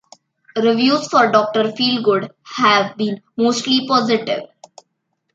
[0.55, 4.45] Reviews for "Doctor Feelgood" have been mostly positive.